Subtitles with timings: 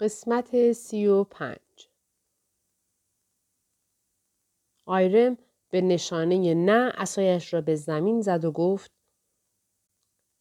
[0.00, 1.88] قسمت سی و پنج
[4.86, 5.38] آیرم
[5.70, 8.90] به نشانه نه اسایش را به زمین زد و گفت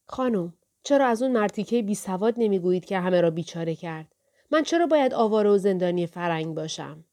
[0.05, 4.15] خانم چرا از اون مرتیکه بی سواد نمی‌گویید که همه را بیچاره کرد؟
[4.51, 7.03] من چرا باید آواره و زندانی فرنگ باشم؟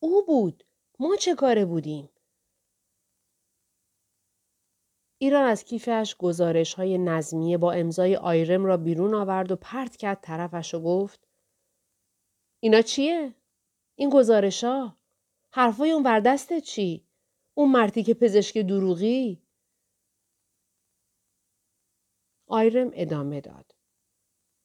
[0.00, 0.64] او بود.
[0.98, 2.08] ما چه کاره بودیم؟
[5.18, 10.18] ایران از کیفش گزارش های نظمیه با امضای آیرم را بیرون آورد و پرت کرد
[10.22, 11.23] طرفش و گفت
[12.64, 13.34] اینا چیه؟
[13.94, 14.96] این گزارش ها؟
[15.50, 17.06] حرفای اون وردسته چی؟
[17.54, 19.42] اون مرتی که پزشک دروغی؟
[22.46, 23.74] آیرم ادامه داد.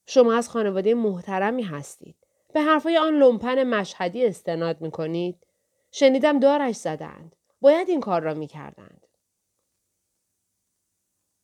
[0.06, 2.16] شما از خانواده محترمی هستید.
[2.54, 5.48] به حرفای آن لومپن مشهدی استناد می کنید.
[5.92, 7.36] شنیدم دارش زدند.
[7.62, 9.08] باید این کار را می کردند.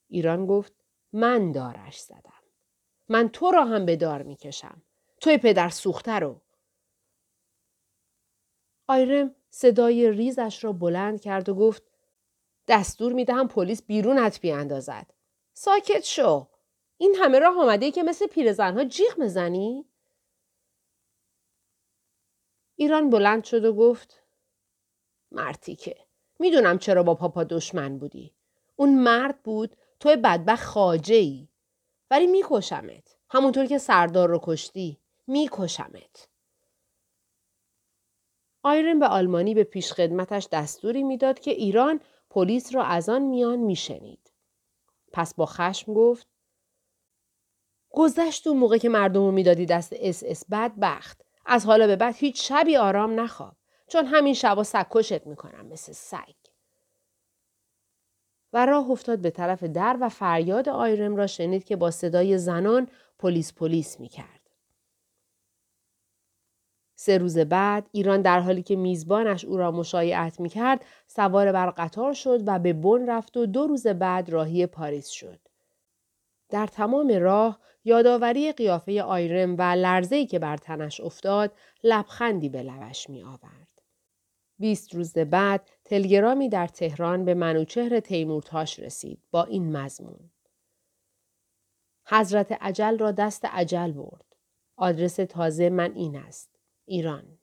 [0.08, 0.74] ایران گفت
[1.14, 2.44] من دارش زدم.
[3.10, 4.82] من تو را هم به دار می کشم.
[5.22, 6.45] توی پدر سوخته رو.
[8.88, 11.84] آیرم صدای ریزش را بلند کرد و گفت
[12.68, 15.14] دستور می دهم پلیس بیرونت بیاندازد.
[15.54, 16.48] ساکت شو.
[16.98, 19.86] این همه راه آمده ای که مثل پیرزنها جیغ بزنی؟
[22.76, 24.22] ایران بلند شد و گفت
[25.32, 25.96] مرتیکه
[26.40, 28.34] می‌دونم چرا با پاپا دشمن بودی.
[28.76, 31.48] اون مرد بود تو یه بدبخت خواجه ای.
[32.12, 33.18] ولی میکشمت.
[33.30, 35.00] همونطور که سردار رو کشتی.
[35.28, 36.30] میکشمت.
[38.66, 42.00] آیرن به آلمانی به پیشخدمتش دستوری می‌داد که ایران
[42.30, 44.32] پلیس را از آن میان میشنید.
[45.12, 46.28] پس با خشم گفت
[47.90, 51.22] گذشت اون موقع که مردم رو می‌دادی دست اس اس بدبخت.
[51.46, 53.56] از حالا به بعد هیچ شبی آرام نخواب.
[53.88, 56.36] چون همین شبا سکشت می‌کنم مثل سگ.
[58.54, 62.88] و راه افتاد به طرف در و فریاد آیرم را شنید که با صدای زنان
[63.20, 64.35] پلیس پلیس می‌کرد.
[67.06, 72.14] سه روز بعد ایران در حالی که میزبانش او را مشایعت می‌کرد سوار بر قطار
[72.14, 75.40] شد و به بن رفت و دو روز بعد راهی پاریس شد.
[76.50, 81.52] در تمام راه یادآوری قیافه آیرم و لرزه‌ای که بر تنش افتاد
[81.84, 83.82] لبخندی به لبش می آورد.
[84.60, 90.30] بیست روز بعد تلگرامی در تهران به منوچهر تیمورتاش رسید با این مضمون.
[92.08, 94.26] حضرت عجل را دست عجل برد.
[94.78, 96.55] آدرس تازه من این است.
[96.86, 97.38] ایران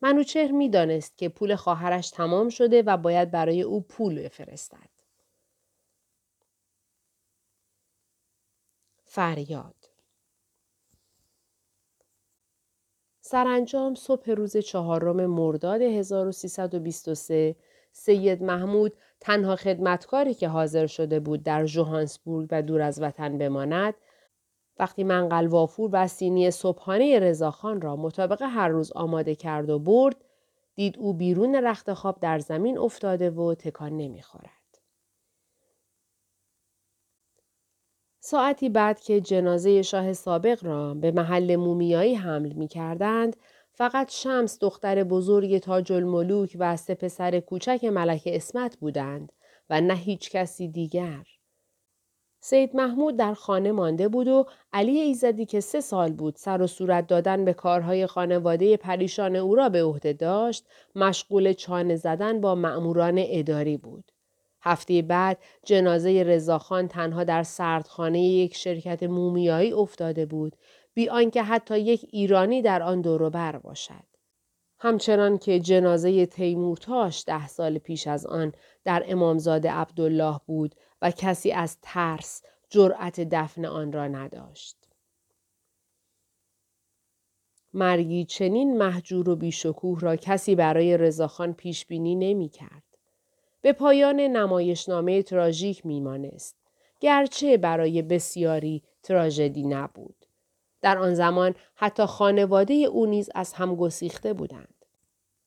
[0.00, 4.94] منوچهر می دانست که پول خواهرش تمام شده و باید برای او پول بفرستد.
[9.04, 9.74] فریاد
[13.20, 17.56] سرانجام صبح روز چهارم مرداد 1323
[17.92, 23.94] سید محمود تنها خدمتکاری که حاضر شده بود در جوهانسبورگ و دور از وطن بماند
[24.78, 30.16] وقتی منقل وافور و سینی صبحانه رضاخان را مطابق هر روز آماده کرد و برد
[30.74, 34.50] دید او بیرون رخت خواب در زمین افتاده و تکان نمی‌خورد.
[38.20, 43.36] ساعتی بعد که جنازه شاه سابق را به محل مومیایی حمل می کردند،
[43.72, 49.32] فقط شمس دختر بزرگ تاج الملوک و سه پسر کوچک ملک اسمت بودند
[49.70, 51.26] و نه هیچ کسی دیگر.
[52.46, 56.66] سید محمود در خانه مانده بود و علی ایزدی که سه سال بود سر و
[56.66, 62.54] صورت دادن به کارهای خانواده پریشان او را به عهده داشت مشغول چانه زدن با
[62.54, 64.12] مأموران اداری بود.
[64.62, 70.56] هفته بعد جنازه رضاخان تنها در سردخانه یک شرکت مومیایی افتاده بود
[70.94, 74.04] بی آنکه حتی یک ایرانی در آن بر باشد.
[74.78, 78.52] همچنان که جنازه تیمورتاش ده سال پیش از آن
[78.84, 80.74] در امامزاده عبدالله بود
[81.04, 84.76] و کسی از ترس جرأت دفن آن را نداشت.
[87.74, 92.82] مرگی چنین محجور و بیشکوه را کسی برای رضاخان پیش بینی نمی کرد.
[93.60, 96.56] به پایان نمایشنامه تراژیک میمانست.
[97.00, 100.26] گرچه برای بسیاری تراژدی نبود.
[100.82, 104.84] در آن زمان حتی خانواده او نیز از هم گسیخته بودند.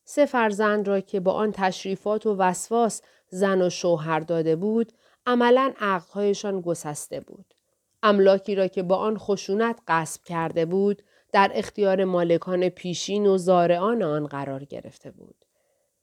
[0.04, 4.92] سه فرزند را که با آن تشریفات و وسواس زن و شوهر داده بود
[5.26, 7.54] عملا عقلهایشان گسسته بود.
[8.02, 14.02] املاکی را که با آن خشونت قصب کرده بود در اختیار مالکان پیشین و زارعان
[14.02, 15.44] آن قرار گرفته بود.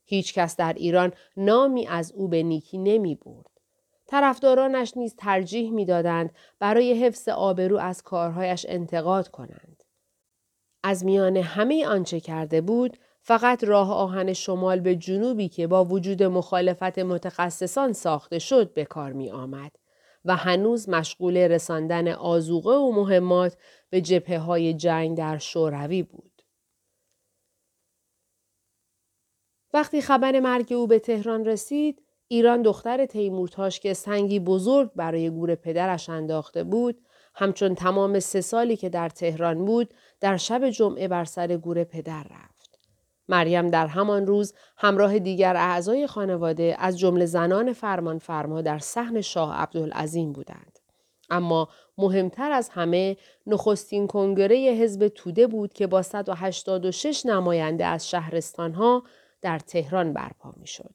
[0.05, 3.49] هیچ کس در ایران نامی از او به نیکی نمی برد.
[4.07, 9.83] طرفدارانش نیز ترجیح می‌دادند برای حفظ آبرو از کارهایش انتقاد کنند.
[10.83, 12.97] از میان همه آنچه کرده بود
[13.27, 19.13] فقط راه آهن شمال به جنوبی که با وجود مخالفت متخصصان ساخته شد به کار
[19.13, 19.71] می آمد
[20.25, 23.57] و هنوز مشغول رساندن آزوقه و مهمات
[23.89, 26.41] به جبهه های جنگ در شوروی بود.
[29.73, 35.55] وقتی خبر مرگ او به تهران رسید، ایران دختر تیمورتاش که سنگی بزرگ برای گور
[35.55, 37.01] پدرش انداخته بود،
[37.35, 42.23] همچون تمام سه سالی که در تهران بود، در شب جمعه بر سر گور پدر
[42.23, 42.54] رفت.
[43.29, 49.21] مریم در همان روز همراه دیگر اعضای خانواده از جمله زنان فرمان فرما در صحن
[49.21, 50.79] شاه عبدالعظیم بودند.
[51.29, 53.17] اما مهمتر از همه
[53.47, 59.03] نخستین کنگره حزب توده بود که با 186 نماینده از شهرستانها
[59.41, 60.93] در تهران برپا می شد.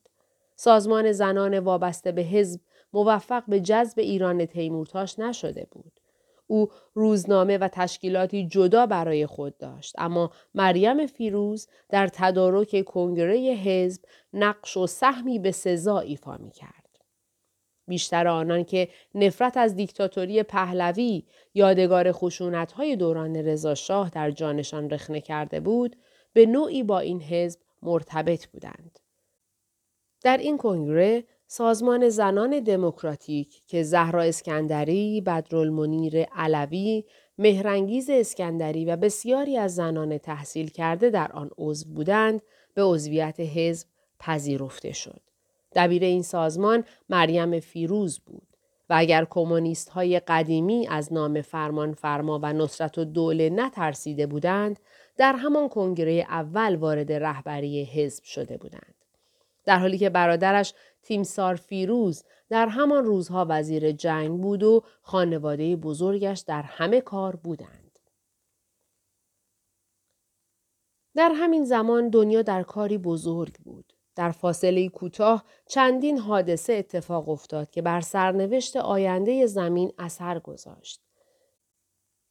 [0.56, 2.61] سازمان زنان وابسته به حزب
[2.93, 6.00] موفق به جذب ایران تیمورتاش نشده بود.
[6.50, 14.02] او روزنامه و تشکیلاتی جدا برای خود داشت اما مریم فیروز در تدارک کنگره حزب
[14.32, 16.99] نقش و سهمی به سزا ایفا می کرد.
[17.88, 21.23] بیشتر آنان که نفرت از دیکتاتوری پهلوی
[21.55, 22.14] یادگار
[22.76, 25.96] های دوران رضاشاه در جانشان رخنه کرده بود
[26.32, 28.99] به نوعی با این حزب مرتبط بودند.
[30.23, 37.05] در این کنگره سازمان زنان دموکراتیک که زهرا اسکندری، بدرالمنیر علوی،
[37.38, 42.43] مهرنگیز اسکندری و بسیاری از زنان تحصیل کرده در آن عضو بودند
[42.75, 43.88] به عضویت حزب
[44.19, 45.20] پذیرفته شد.
[45.75, 48.49] دبیر این سازمان مریم فیروز بود
[48.91, 54.81] و اگر کمونیست های قدیمی از نام فرمان فرما و نصرت و دوله نترسیده بودند
[55.17, 59.00] در همان کنگره اول وارد رهبری حزب شده بودند.
[59.65, 66.39] در حالی که برادرش تیمسار فیروز در همان روزها وزیر جنگ بود و خانواده بزرگش
[66.39, 67.99] در همه کار بودند.
[71.15, 73.93] در همین زمان دنیا در کاری بزرگ بود.
[74.17, 81.01] در فاصله کوتاه چندین حادثه اتفاق افتاد که بر سرنوشت آینده زمین اثر گذاشت.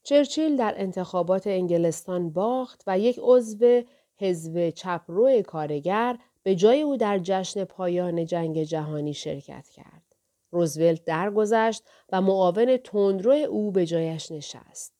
[0.03, 3.81] چرچیل در انتخابات انگلستان باخت و یک عضو
[4.17, 6.17] حزب چپرو کارگر
[6.49, 10.15] به جای او در جشن پایان جنگ جهانی شرکت کرد.
[10.51, 14.93] روزولت درگذشت و معاون تندرو او به جایش نشست.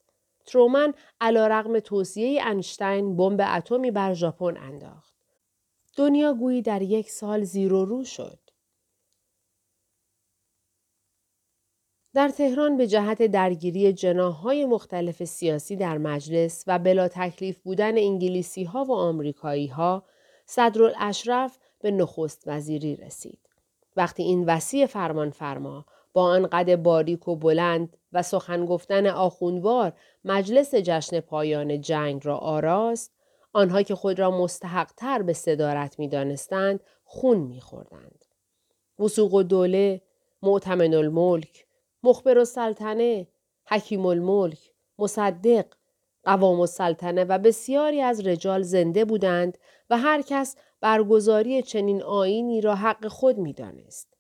[0.46, 5.14] ترومن علا رقم توصیه انشتین بمب اتمی بر ژاپن انداخت.
[5.98, 8.40] دنیا گویی در یک سال زیر و رو شد.
[12.14, 18.64] در تهران به جهت درگیری جناهای مختلف سیاسی در مجلس و بلا تکلیف بودن انگلیسی
[18.64, 20.04] ها و آمریکایی ها
[20.50, 23.40] صدرالاشرف به نخست وزیری رسید.
[23.96, 29.94] وقتی این وسیع فرمان فرما با آن قد باریک و بلند و سخن گفتن آخوندوار
[30.26, 33.12] مجلس جشن پایان جنگ را آراست
[33.54, 38.26] آنها که خود را مستحقتر به صدارت می دانستند خون می خوردند.
[39.00, 40.02] وسوق و دوله،
[40.42, 41.66] معتمن الملک،
[42.04, 43.28] مخبر و سلطنه،
[43.68, 45.66] حکیم الملک، مصدق،
[46.24, 49.58] قوام السلطنه و بسیاری از رجال زنده بودند
[49.90, 54.18] و هر کس برگزاری چنین آینی را حق خود می دانست.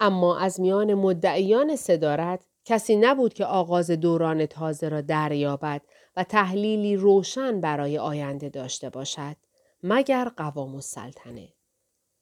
[0.00, 5.82] اما از میان مدعیان صدارت کسی نبود که آغاز دوران تازه را دریابد
[6.16, 9.36] و تحلیلی روشن برای آینده داشته باشد
[9.82, 11.48] مگر قوام السلطنه.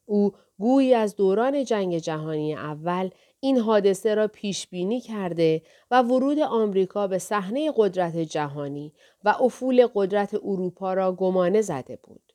[0.04, 3.10] او گویی از دوران جنگ جهانی اول
[3.40, 8.92] این حادثه را پیش بینی کرده و ورود آمریکا به صحنه قدرت جهانی
[9.24, 12.27] و افول قدرت اروپا را گمانه زده بود.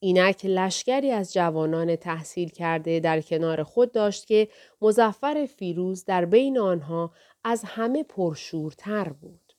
[0.00, 4.48] اینک لشکری از جوانان تحصیل کرده در کنار خود داشت که
[4.82, 7.12] مزفر فیروز در بین آنها
[7.44, 9.52] از همه پرشورتر بود.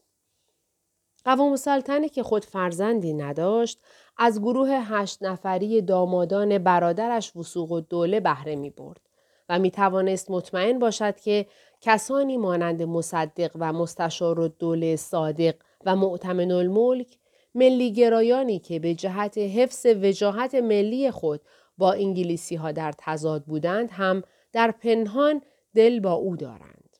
[1.26, 3.80] قوام سلطنه که خود فرزندی نداشت
[4.18, 9.02] از گروه هشت نفری دامادان برادرش وسوق و دوله بهره می برد
[9.50, 11.46] و می توانست مطمئن باشد که
[11.82, 15.56] کسانی مانند مصدق و مستشار و دوله صادق
[15.86, 17.18] و معتمن الملک
[17.56, 21.42] ملیگرایانی که به جهت حفظ وجاهت ملی خود
[21.78, 25.42] با انگلیسی ها در تضاد بودند هم در پنهان
[25.76, 26.98] دل با او دارند.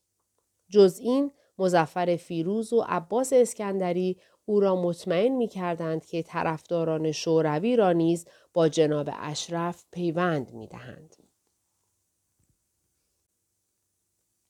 [0.70, 7.76] جز این مزفر فیروز و عباس اسکندری او را مطمئن می کردند که طرفداران شوروی
[7.76, 11.16] را نیز با جناب اشرف پیوند می دهند.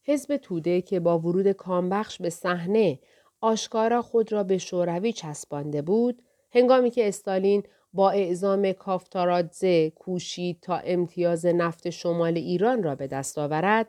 [0.03, 2.99] حزب توده که با ورود کامبخش به صحنه
[3.41, 6.21] آشکارا خود را به شوروی چسبانده بود
[6.51, 13.37] هنگامی که استالین با اعزام کافتارادزه کوشید تا امتیاز نفت شمال ایران را به دست
[13.37, 13.87] آورد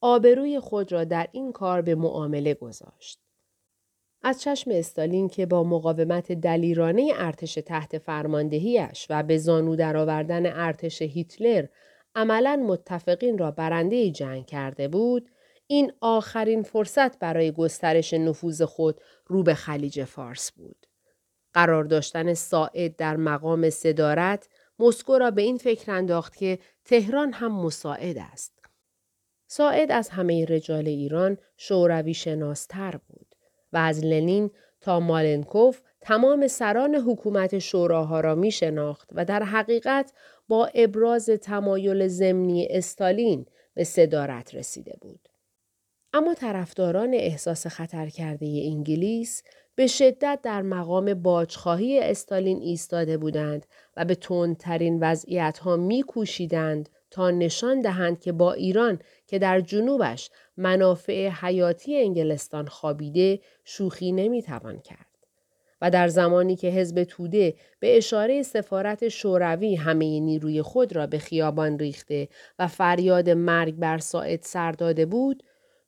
[0.00, 3.18] آبروی خود را در این کار به معامله گذاشت.
[4.22, 11.02] از چشم استالین که با مقاومت دلیرانه ارتش تحت فرماندهیش و به زانو درآوردن ارتش
[11.02, 11.66] هیتلر
[12.14, 15.28] عملا متفقین را برنده جنگ کرده بود،
[15.72, 20.86] این آخرین فرصت برای گسترش نفوذ خود رو به خلیج فارس بود.
[21.54, 24.48] قرار داشتن ساعد در مقام صدارت
[24.78, 28.52] مسکو را به این فکر انداخت که تهران هم مساعد است.
[29.46, 33.34] ساعد از همه رجال ایران شوروی شناستر بود
[33.72, 34.50] و از لنین
[34.80, 40.12] تا مالنکوف تمام سران حکومت شوراها را می شناخت و در حقیقت
[40.48, 45.31] با ابراز تمایل زمینی استالین به صدارت رسیده بود.
[46.14, 49.42] اما طرفداران احساس خطر کرده انگلیس
[49.74, 53.66] به شدت در مقام باجخواهی استالین ایستاده بودند
[53.96, 56.04] و به تندترین وضعیت ها می
[57.10, 64.78] تا نشان دهند که با ایران که در جنوبش منافع حیاتی انگلستان خوابیده شوخی نمی‌توان
[64.78, 65.06] کرد.
[65.80, 71.18] و در زمانی که حزب توده به اشاره سفارت شوروی همه نیروی خود را به
[71.18, 72.28] خیابان ریخته
[72.58, 75.42] و فریاد مرگ بر ساعد سر داده بود،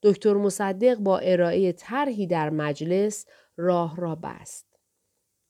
[0.05, 4.67] دکتر مصدق با ارائه طرحی در مجلس راه را بست.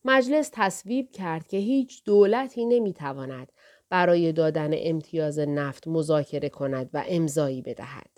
[0.04, 3.52] مجلس تصویب کرد که هیچ دولتی نمی‌تواند
[3.90, 8.10] برای دادن امتیاز نفت مذاکره کند و امضایی بدهد.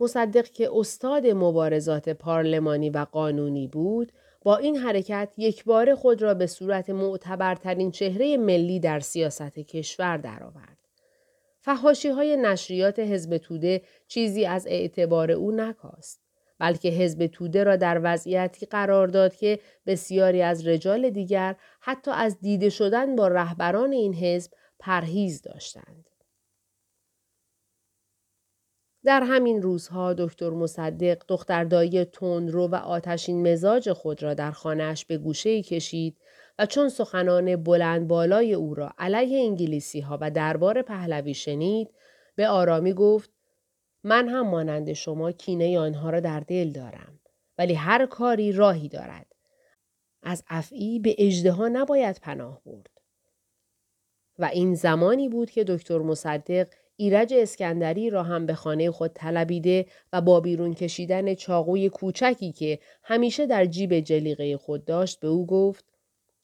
[0.00, 4.12] مصدق که استاد مبارزات پارلمانی و قانونی بود،
[4.42, 10.16] با این حرکت یک بار خود را به صورت معتبرترین چهره ملی در سیاست کشور
[10.16, 10.85] درآورد.
[11.66, 16.20] فهاشی های نشریات حزب توده چیزی از اعتبار او نکاست.
[16.58, 22.40] بلکه حزب توده را در وضعیتی قرار داد که بسیاری از رجال دیگر حتی از
[22.40, 26.10] دیده شدن با رهبران این حزب پرهیز داشتند.
[29.04, 35.18] در همین روزها دکتر مصدق دختردایی تندرو و آتشین مزاج خود را در خانهاش به
[35.18, 36.16] گوشه کشید
[36.58, 41.90] و چون سخنان بلند بالای او را علیه انگلیسی ها و دربار پهلوی شنید
[42.36, 43.30] به آرامی گفت
[44.04, 47.20] من هم مانند شما کینه آنها را در دل دارم
[47.58, 49.26] ولی هر کاری راهی دارد.
[50.22, 52.90] از افعی به اجدها نباید پناه برد.
[54.38, 59.86] و این زمانی بود که دکتر مصدق ایرج اسکندری را هم به خانه خود طلبیده
[60.12, 65.46] و با بیرون کشیدن چاقوی کوچکی که همیشه در جیب جلیقه خود داشت به او
[65.46, 65.84] گفت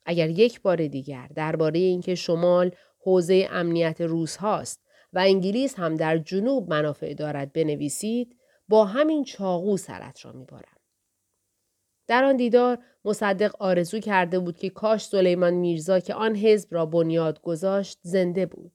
[0.04, 4.82] اگر یک بار دیگر درباره اینکه شمال حوزه امنیت روس هاست
[5.12, 8.37] و انگلیس هم در جنوب منافع دارد بنویسید
[8.68, 10.76] با همین چاقو سرت را میبارم
[12.06, 16.87] در آن دیدار مصدق آرزو کرده بود که کاش سلیمان میرزا که آن حزب را
[16.87, 18.73] بنیاد گذاشت زنده بود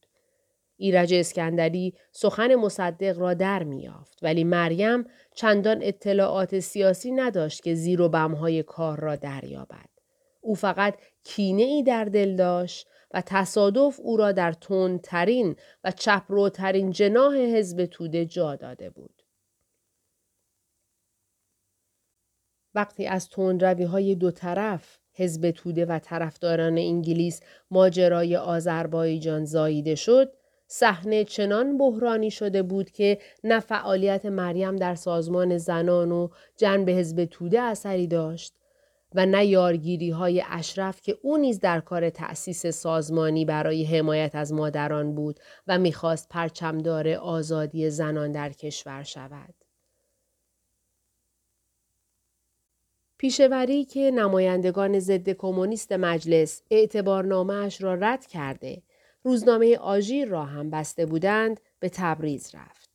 [0.78, 5.06] ایرج اسکندری سخن مصدق را در میافت ولی مریم
[5.36, 9.90] چندان اطلاعات سیاسی نداشت که زیر و بمهای کار را دریابد.
[10.42, 10.96] او فقط
[11.28, 17.86] کینه ای در دل داشت و تصادف او را در تندترین و چپروترین جناح حزب
[17.86, 19.24] توده جا داده بود.
[22.76, 27.42] وقتی از تندروی های دو طرف حزب توده و طرفداران انگلیس
[27.72, 30.34] ماجرای آذربایجان زاییده شد
[30.68, 37.26] صحنه چنان بحرانی شده بود که نه فعالیت مریم در سازمان زنان و جنب حزب
[37.26, 38.54] توده اثری داشت
[39.16, 44.54] و نه یارگیری های اشرف که او نیز در کار تأسیس سازمانی برای حمایت از
[44.54, 49.54] مادران بود و می‌خواست پرچمدار آزادی زنان در کشور شود.
[53.18, 58.82] پیشوری که نمایندگان ضد کمونیست مجلس اعتبارنامهاش را رد کرده
[59.24, 62.90] روزنامه آژیر را هم بسته بودند به تبریز رفت.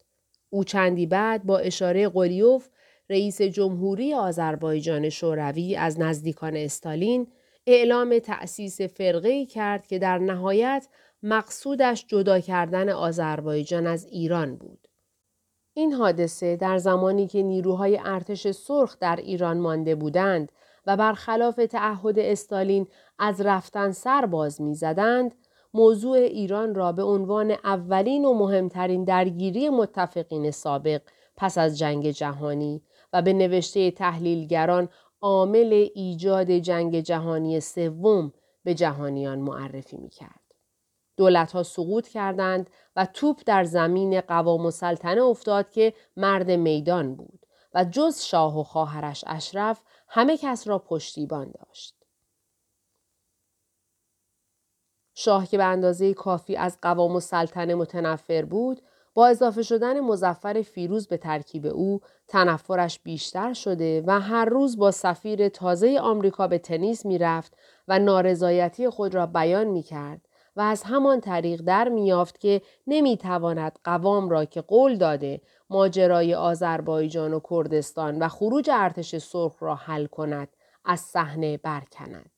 [0.51, 2.69] او چندی بعد با اشاره قلیوف
[3.13, 7.27] رئیس جمهوری آذربایجان شوروی از نزدیکان استالین
[7.67, 10.89] اعلام تأسیس فرقه کرد که در نهایت
[11.23, 14.89] مقصودش جدا کردن آذربایجان از ایران بود.
[15.75, 20.53] این حادثه در زمانی که نیروهای ارتش سرخ در ایران مانده بودند
[20.87, 22.87] و برخلاف تعهد استالین
[23.19, 25.35] از رفتن سر باز می زدند،
[25.75, 31.03] موضوع ایران را به عنوان اولین و مهمترین درگیری متفقین سابق
[31.37, 34.89] پس از جنگ جهانی و به نوشته تحلیلگران
[35.21, 38.33] عامل ایجاد جنگ جهانی سوم
[38.65, 40.41] به جهانیان معرفی می کرد.
[41.17, 47.15] دولت ها سقوط کردند و توپ در زمین قوام و سلطنه افتاد که مرد میدان
[47.15, 51.95] بود و جز شاه و خواهرش اشرف همه کس را پشتیبان داشت.
[55.15, 58.83] شاه که به اندازه کافی از قوام و سلطنه متنفر بود
[59.15, 64.91] با اضافه شدن مزفر فیروز به ترکیب او تنفرش بیشتر شده و هر روز با
[64.91, 67.57] سفیر تازه آمریکا به تنیس می‌رفت
[67.89, 73.79] و نارضایتی خود را بیان می کرد و از همان طریق در میافت که نمی‌تواند
[73.85, 75.41] قوام را که قول داده
[75.71, 80.49] ماجرای آذربایجان و کردستان و خروج ارتش سرخ را حل کند
[80.85, 82.32] از صحنه برکند.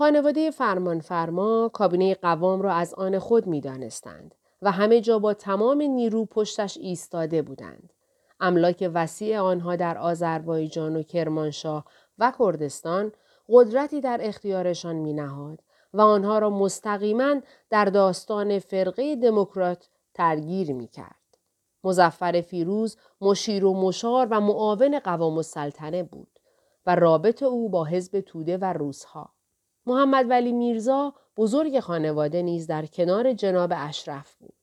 [0.00, 5.82] خانواده فرمانفرما کابینه قوام را از آن خود می دانستند و همه جا با تمام
[5.82, 7.92] نیرو پشتش ایستاده بودند.
[8.40, 11.84] املاک وسیع آنها در آذربایجان و کرمانشاه
[12.18, 13.12] و کردستان
[13.48, 15.60] قدرتی در اختیارشان می نهاد
[15.94, 17.40] و آنها را مستقیما
[17.70, 21.38] در داستان فرقه دموکرات ترگیر می کرد.
[21.84, 26.38] مزفر فیروز مشیر و مشار و معاون قوام السلطنه بود
[26.86, 29.39] و رابط او با حزب توده و روزها.
[29.86, 34.54] محمد ولی میرزا بزرگ خانواده نیز در کنار جناب اشرف بود.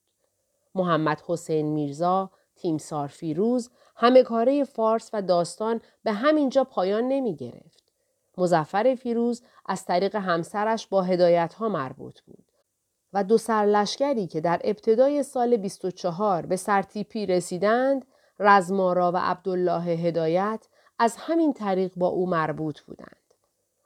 [0.76, 7.84] محمد حسین میرزا، تیمسار فیروز، همه کاره فارس و داستان به همینجا پایان نمی گرفت.
[8.38, 12.46] مزفر فیروز از طریق همسرش با هدایت ها مربوط بود
[13.14, 18.06] و دو سرلشکری که در ابتدای سال 24 به سرتیپی رسیدند
[18.40, 20.68] رزمارا و عبدالله هدایت
[21.00, 23.27] از همین طریق با او مربوط بودند.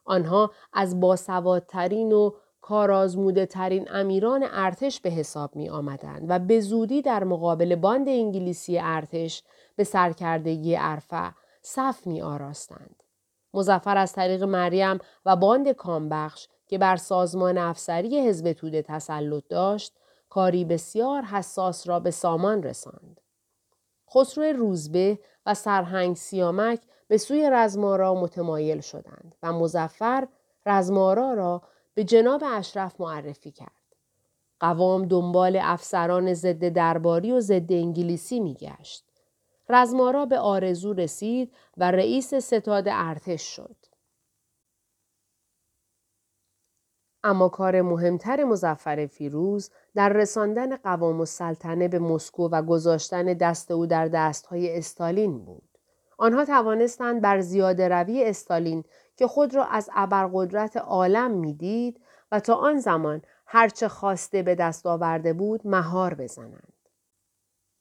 [0.05, 2.31] آنها از باسوادترین و
[2.61, 8.79] کارازموده ترین امیران ارتش به حساب می آمدند و به زودی در مقابل باند انگلیسی
[8.79, 9.43] ارتش
[9.75, 13.03] به سرکردگی عرفه صف می آراستند.
[13.53, 19.93] مزفر از طریق مریم و باند کامبخش که بر سازمان افسری حزب توده تسلط داشت
[20.29, 23.20] کاری بسیار حساس را به سامان رساند.
[24.13, 30.27] خسرو روزبه و سرهنگ سیامک به سوی رزمارا متمایل شدند و مزفر
[30.65, 31.61] رزمارا را
[31.93, 33.71] به جناب اشرف معرفی کرد.
[34.59, 39.05] قوام دنبال افسران ضد درباری و ضد انگلیسی میگشت.
[39.69, 43.75] رزمارا به آرزو رسید و رئیس ستاد ارتش شد.
[47.23, 53.85] اما کار مهمتر مزفر فیروز در رساندن قوام السلطنه به مسکو و گذاشتن دست او
[53.85, 55.77] در دستهای استالین بود.
[56.17, 58.83] آنها توانستند بر زیاده روی استالین
[59.17, 64.85] که خود را از ابرقدرت عالم می‌دید و تا آن زمان هرچه خواسته به دست
[64.85, 66.73] آورده بود مهار بزنند.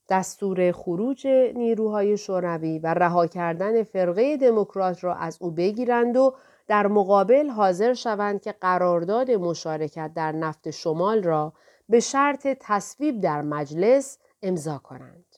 [0.09, 6.35] دستور خروج نیروهای شوروی و رها کردن فرقه دموکرات را از او بگیرند و
[6.71, 11.53] در مقابل حاضر شوند که قرارداد مشارکت در نفت شمال را
[11.89, 15.37] به شرط تصویب در مجلس امضا کنند.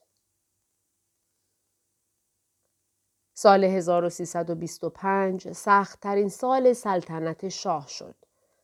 [3.35, 8.15] سال 1325 سختترین سال سلطنت شاه شد.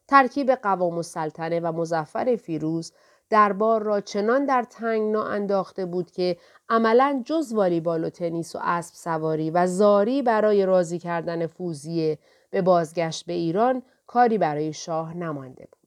[0.08, 2.92] ترکیب قوام السلطنه و مزفر فیروز
[3.30, 6.36] دربار را چنان در تنگنا انداخته بود که
[6.68, 12.18] عملا جز والیبال و تنیس و اسب سواری و زاری برای راضی کردن فوزیه
[12.50, 15.78] به بازگشت به ایران کاری برای شاه نمانده بود.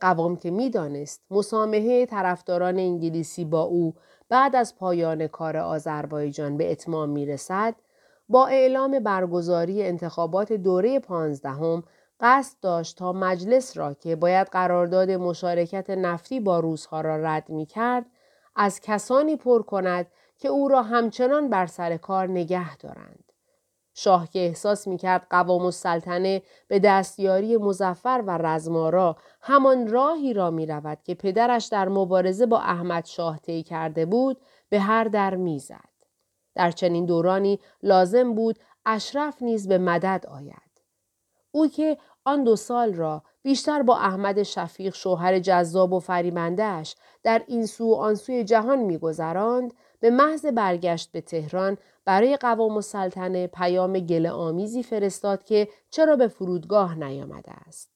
[0.00, 3.94] قوام که می‌دانست مسامحه طرفداران انگلیسی با او
[4.28, 7.74] بعد از پایان کار آذربایجان به اتمام می رسد،
[8.28, 11.84] با اعلام برگزاری انتخابات دوره پانزدهم
[12.20, 17.66] قصد داشت تا مجلس را که باید قرارداد مشارکت نفتی با روزها را رد می
[17.66, 18.06] کرد،
[18.56, 20.06] از کسانی پر کند
[20.38, 23.25] که او را همچنان بر سر کار نگه دارند.
[23.98, 30.50] شاه که احساس می کرد قوام السلطنه به دستیاری مزفر و رزمارا همان راهی را
[30.50, 35.34] می رود که پدرش در مبارزه با احمد شاه طی کرده بود به هر در
[35.34, 35.88] می‌زد.
[36.54, 40.82] در چنین دورانی لازم بود اشرف نیز به مدد آید.
[41.50, 47.42] او که آن دو سال را بیشتر با احمد شفیق شوهر جذاب و فریبندهش در
[47.46, 53.98] این سو آن سوی جهان میگذراند به محض برگشت به تهران برای قوام السلطنه پیام
[53.98, 57.90] گله آمیزی فرستاد که چرا به فرودگاه نیامده است.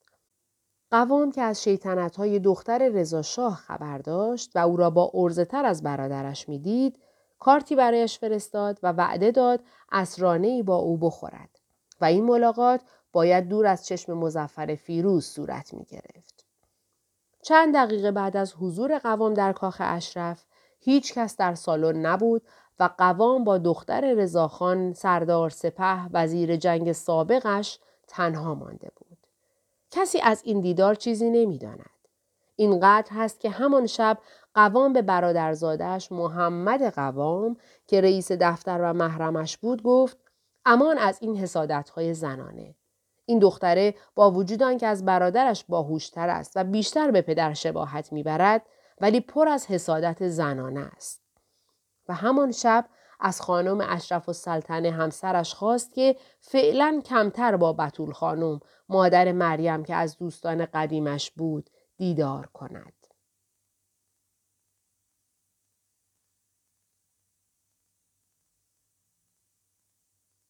[0.91, 5.45] قوام که از شیطنت های دختر رضا شاه خبر داشت و او را با ارزه
[5.45, 6.99] تر از برادرش می‌دید،
[7.39, 9.61] کارتی برایش فرستاد و وعده داد
[9.93, 11.61] اسرانه با او بخورد
[12.01, 12.81] و این ملاقات
[13.13, 16.45] باید دور از چشم مزفر فیروز صورت می گرفت.
[17.43, 20.45] چند دقیقه بعد از حضور قوام در کاخ اشرف
[20.81, 22.43] هیچ کس در سالن نبود
[22.81, 29.19] و قوام با دختر رضاخان سردار سپه وزیر جنگ سابقش تنها مانده بود.
[29.91, 31.91] کسی از این دیدار چیزی نمی‌داند.
[32.57, 34.19] اینقدر هست که همان شب
[34.55, 40.19] قوام به برادرزادش محمد قوام که رئیس دفتر و محرمش بود گفت
[40.65, 42.75] امان از این حسادتهای زنانه.
[43.27, 48.63] این دختره با وجود که از برادرش باهوشتر است و بیشتر به پدر شباهت می‌برد
[49.01, 51.20] ولی پر از حسادت زنانه است.
[52.11, 52.85] و همان شب
[53.21, 59.85] از خانم اشرف و سلطنه همسرش خواست که فعلا کمتر با بطول خانم مادر مریم
[59.85, 63.00] که از دوستان قدیمش بود دیدار کند.